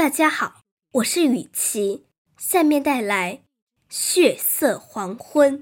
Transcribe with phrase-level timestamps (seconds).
[0.00, 2.06] 大家好，我是雨琪，
[2.38, 3.34] 下面带来
[3.90, 5.58] 《血色黄昏》。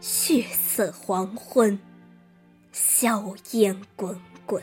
[0.00, 1.80] 血色黄昏，
[2.70, 4.62] 硝烟滚滚。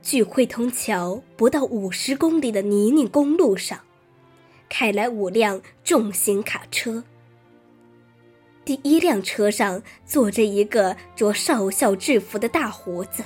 [0.00, 3.80] 距汇通桥不到五十公里的泥泞公路上，
[4.68, 7.02] 开来五辆重型卡车。
[8.64, 13.22] 第一辆车上坐着一个着少校制服的大胡子。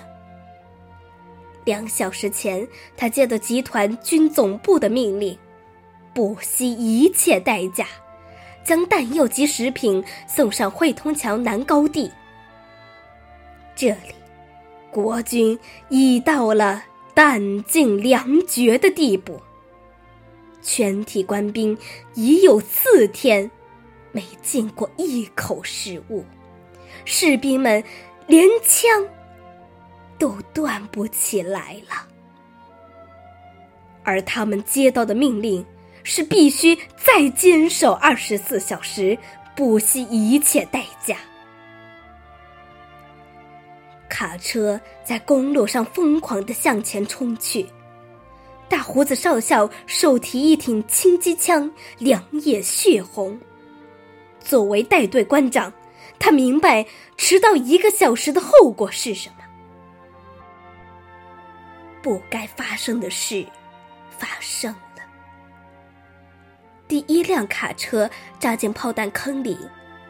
[1.65, 5.39] 两小时前，他接到集团军总部的命令，
[6.15, 7.87] 不惜一切代价，
[8.65, 12.11] 将弹药及食品送上汇通桥南高地。
[13.77, 14.15] 这里，
[14.91, 16.83] 国军已到了
[17.15, 19.41] 弹尽粮绝的地步，
[20.63, 21.77] 全体官兵
[22.15, 23.51] 已有四天。
[24.19, 26.25] 没进过一口食物，
[27.05, 27.81] 士兵们
[28.27, 29.07] 连枪
[30.19, 32.05] 都端不起来了。
[34.03, 35.65] 而他们接到的命令
[36.03, 39.17] 是必须再坚守二十四小时，
[39.55, 41.17] 不惜一切代价。
[44.09, 47.65] 卡车在公路上疯狂的向前冲去，
[48.69, 53.39] 大胡子少校手提一挺轻机枪，两眼血红。
[54.49, 55.71] 作为带队官长，
[56.19, 56.87] 他明白
[57.19, 59.35] 迟到一个小时的后果是什么。
[62.01, 63.45] 不该发生的事
[64.09, 65.03] 发生了。
[66.89, 69.59] 第一辆卡车扎进炮弹坑里，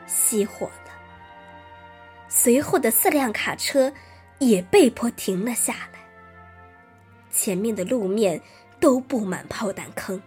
[0.06, 0.92] 熄火了。
[2.28, 3.92] 随后的四辆卡车
[4.38, 5.98] 也被迫停了下来。
[7.28, 8.40] 前面的路面
[8.78, 10.22] 都布满炮弹坑。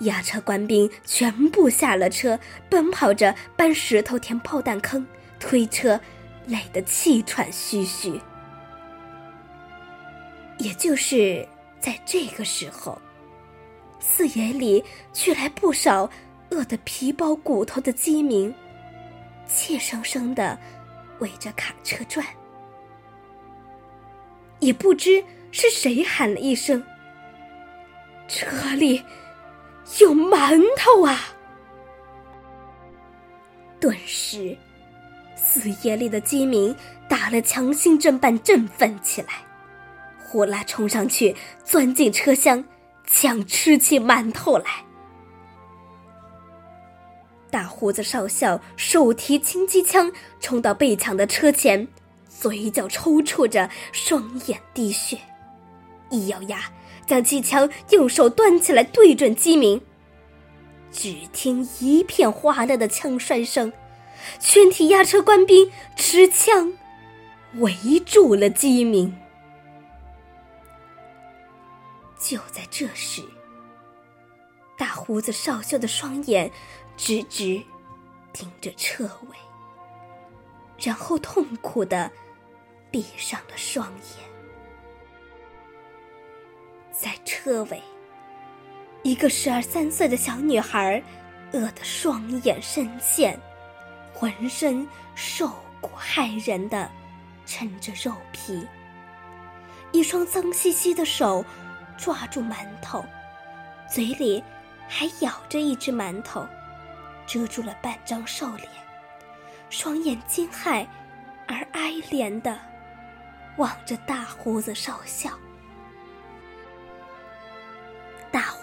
[0.00, 5.06] 押车官兵全部下了车，奔跑着搬石头填炮弹坑，
[5.40, 5.98] 推车
[6.46, 8.20] 累得气喘吁吁。
[10.58, 11.46] 也就是
[11.80, 13.00] 在这个时候，
[13.98, 16.10] 四野里却来不少
[16.50, 18.54] 饿得皮包骨头的饥民，
[19.46, 20.58] 怯生生的
[21.20, 22.26] 围着卡车转。
[24.60, 26.82] 也不知是谁喊了一声
[28.28, 29.02] ：“车里。”
[30.00, 31.20] 有馒头啊！
[33.78, 34.56] 顿时，
[35.36, 36.74] 四野里的饥民
[37.08, 39.28] 打了强心针般振奋起来，
[40.18, 42.64] 呼啦冲上去，钻进车厢，
[43.06, 44.64] 抢吃起馒头来。
[47.48, 51.86] 大胡子少校手提轻机枪冲到被抢的车前，
[52.28, 55.16] 嘴角抽搐着，双眼滴血，
[56.10, 56.58] 一咬牙。
[57.06, 59.80] 将机枪用手端起来，对准鸡鸣。
[60.90, 63.72] 只听一片哗啦的枪栓声，
[64.40, 66.72] 全体押车官兵持枪
[67.54, 69.14] 围住了鸡鸣。
[72.18, 73.22] 就在这时，
[74.78, 76.50] 大胡子少校的双眼
[76.96, 77.62] 直直
[78.32, 79.36] 盯着车尾，
[80.80, 82.10] 然后痛苦的
[82.90, 84.35] 闭上了双眼。
[86.98, 87.82] 在车尾，
[89.02, 91.02] 一个十二三岁的小女孩，
[91.52, 93.38] 饿得双眼深陷，
[94.14, 96.90] 浑身瘦骨骇人的
[97.44, 98.66] 撑着肉皮，
[99.92, 101.44] 一双脏兮兮的手
[101.98, 103.04] 抓住馒头，
[103.92, 104.42] 嘴里
[104.88, 106.46] 还咬着一只馒头，
[107.26, 108.68] 遮住了半张瘦脸，
[109.68, 110.86] 双眼惊骇
[111.46, 112.58] 而哀怜的
[113.58, 115.30] 望着大胡子少校。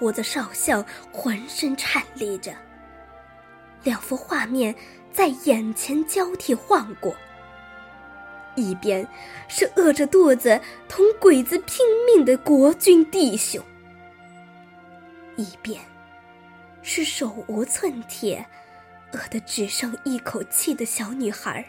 [0.03, 2.53] 胡子少校浑身颤栗着，
[3.85, 4.75] 两幅画面
[5.13, 7.15] 在眼前交替晃过：
[8.55, 9.07] 一边
[9.47, 10.59] 是饿着肚子
[10.89, 13.63] 同鬼子拼命的国军弟兄，
[15.37, 15.79] 一边
[16.81, 18.45] 是手无寸铁、
[19.13, 21.65] 饿得只剩一口气的小女孩。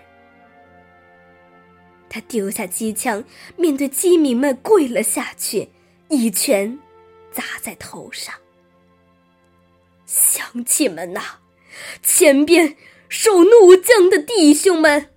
[2.11, 3.23] 他丢下机枪，
[3.57, 5.69] 面对饥民们跪了下去，
[6.09, 6.81] 一拳。
[7.35, 8.33] 砸在头上，
[10.07, 11.41] 乡亲们呐，
[12.01, 12.77] 前边
[13.09, 15.13] 受怒江的弟兄们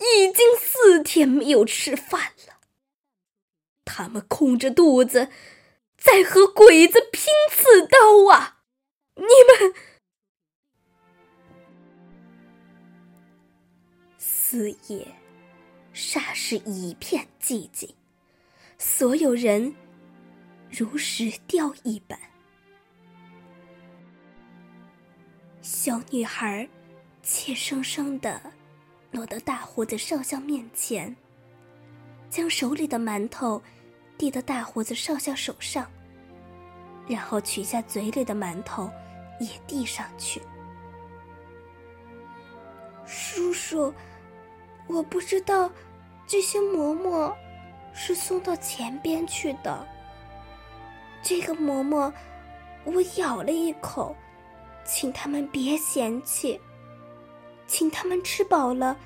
[0.00, 2.58] 已经四天没有吃饭了，
[3.84, 5.28] 他们空着肚子
[5.96, 8.64] 在和鬼子拼刺刀啊！
[9.14, 9.74] 你们，
[14.18, 15.14] 四野
[15.94, 17.94] 霎时一片寂静，
[18.78, 19.76] 所有人。
[20.74, 22.18] 如石雕一般，
[25.60, 26.66] 小女孩
[27.22, 28.40] 怯生生的
[29.10, 31.14] 挪到大胡子少校面前，
[32.30, 33.62] 将手里的馒头
[34.16, 35.86] 递到大胡子少校手上，
[37.06, 38.90] 然后取下嘴里的馒头
[39.40, 40.40] 也递上去。
[43.04, 43.92] 叔叔，
[44.86, 45.70] 我不知道
[46.26, 47.36] 这些馍馍
[47.92, 49.86] 是送到前边去的。
[51.22, 52.12] 这个馍馍，
[52.84, 54.14] 我咬了一口。
[54.84, 56.60] 请他们别嫌弃，
[57.68, 58.96] 请他们吃饱了，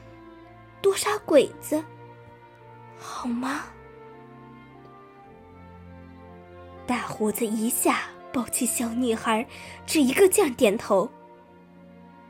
[0.80, 1.84] 多杀鬼子，
[2.98, 3.64] 好吗？
[6.86, 9.46] 大胡子一下抱起小女孩，
[9.84, 11.06] 只一个劲儿点头。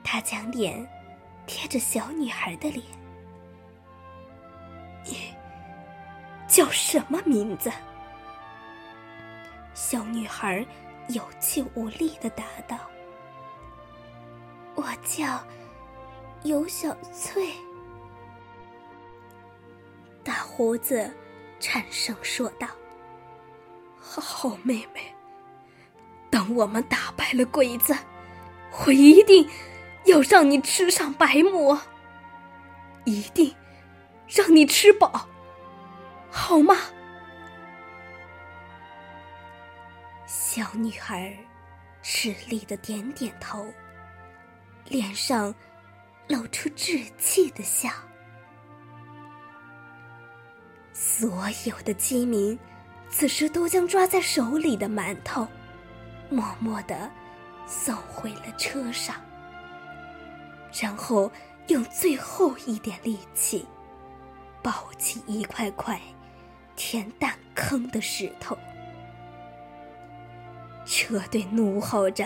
[0.03, 0.85] 他将脸
[1.47, 2.83] 贴着小女孩的脸。
[5.05, 5.33] 你
[6.49, 7.71] 叫什么名字？
[9.89, 10.67] 小女孩
[11.11, 12.77] 有气无力的答道。
[14.75, 15.41] 我叫
[16.43, 17.53] 尤小翠。
[20.25, 21.09] 大胡子
[21.61, 22.67] 颤声说道
[23.97, 25.15] ：“好妹妹，
[26.31, 27.97] 等我们打败了鬼子，
[28.85, 29.49] 我一定
[30.07, 31.81] 要让你吃上白馍，
[33.05, 33.55] 一定
[34.27, 35.29] 让你吃饱，
[36.29, 36.77] 好吗？”
[40.57, 41.37] 小女孩
[42.03, 43.67] 吃力的点点头。
[44.87, 45.55] 脸上
[46.29, 47.91] 露出稚气的笑。
[50.95, 52.59] 所有的鸡民
[53.11, 55.47] 此时都将抓在手里的馒头
[56.31, 57.11] 默默的
[57.67, 59.15] 送回了车上，
[60.73, 61.31] 然后
[61.67, 63.67] 用最后一点力气
[64.63, 66.01] 抱起一块块
[66.77, 68.57] 填弹坑的石头。
[70.87, 72.25] 车队怒吼着。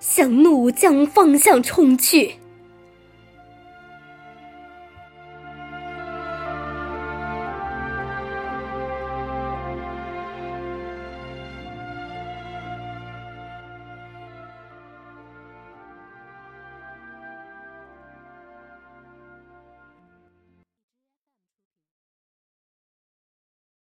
[0.00, 2.36] 向怒江方向冲去。